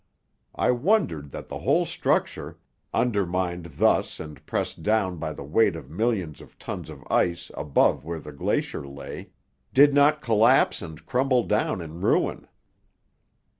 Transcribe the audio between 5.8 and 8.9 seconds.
millions of tons of ice above where the glacier